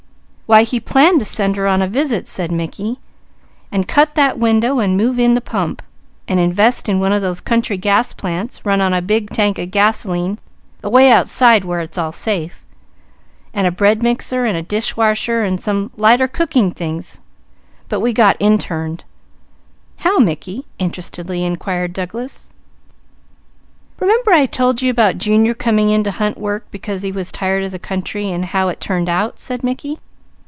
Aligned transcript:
"Why 0.51 0.67
we 0.69 0.81
planned 0.81 1.19
to 1.19 1.25
send 1.25 1.55
her 1.55 1.65
on 1.65 1.81
a 1.81 1.87
visit," 1.87 2.27
said 2.27 2.51
Mickey, 2.51 2.99
"and 3.71 3.87
cut 3.87 4.15
that 4.15 4.37
window, 4.37 4.79
and 4.79 4.97
move 4.97 5.17
in 5.17 5.33
the 5.33 5.39
pump, 5.39 5.81
and 6.27 6.41
invest 6.41 6.89
in 6.89 6.99
one 6.99 7.13
of 7.13 7.21
those 7.21 7.39
country 7.39 7.77
gas 7.77 8.11
plants, 8.11 8.65
run 8.65 8.81
on 8.81 8.93
a 8.93 9.01
big 9.01 9.29
tank 9.29 9.57
of 9.57 9.71
gasoline 9.71 10.39
away 10.83 11.09
outside 11.09 11.63
where 11.63 11.79
it's 11.79 11.97
all 11.97 12.11
safe, 12.11 12.65
and 13.53 13.65
a 13.65 13.71
bread 13.71 14.03
mixer, 14.03 14.43
and 14.43 14.57
a 14.57 14.61
dishwasher, 14.61 15.41
and 15.41 15.61
some 15.61 15.89
lighter 15.95 16.27
cooking 16.27 16.71
things; 16.71 17.21
but 17.87 18.01
we 18.01 18.11
got 18.11 18.35
interned." 18.41 19.05
"How 19.99 20.17
Mickey?" 20.19 20.65
interestedly 20.77 21.45
inquired 21.45 21.93
Douglas. 21.93 22.49
"Remember 24.01 24.31
I 24.33 24.47
told 24.47 24.81
you 24.81 24.91
about 24.91 25.17
Junior 25.17 25.53
coming 25.53 25.87
in 25.87 26.03
to 26.03 26.11
hunt 26.11 26.37
work 26.37 26.65
because 26.71 27.03
he 27.03 27.11
was 27.13 27.31
tired 27.31 27.63
of 27.63 27.71
the 27.71 27.79
country, 27.79 28.29
and 28.29 28.43
how 28.47 28.67
it 28.67 28.81
turned 28.81 29.07
out?" 29.07 29.39
said 29.39 29.63
Mickey. 29.63 29.97